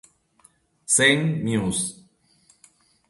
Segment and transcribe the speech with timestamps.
[0.95, 1.43] St.
[1.45, 1.79] Mus.